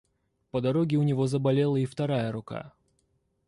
По 0.49 0.61
дороге 0.61 0.97
у 0.97 1.03
него 1.03 1.27
заболела 1.27 1.77
и 1.77 1.85
вторая 1.85 2.31
рука. 2.31 2.73